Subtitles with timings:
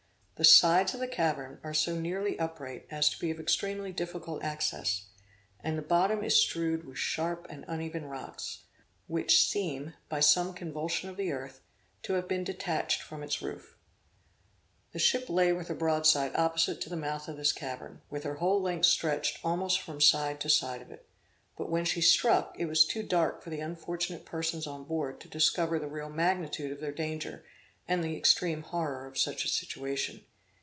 [0.37, 4.41] The sides of the cavern are so nearly upright as to be of extremely difficult
[4.43, 5.03] access;
[5.59, 8.63] and the bottom is strewed with sharp and uneven rocks,
[9.05, 11.61] which seem, by some convulsion of the earth,
[12.01, 13.77] to have been detached from its roof.
[14.93, 18.37] The ship lay with her broadside opposite to the mouth of this cavern, with her
[18.37, 21.07] whole length stretched almost from side to side of it.
[21.55, 25.27] But when she struck, it was too dark for the unfortunate persons on board to
[25.27, 27.45] discover the real magnitude of their danger,
[27.87, 30.25] and the extreme horror of such a situation.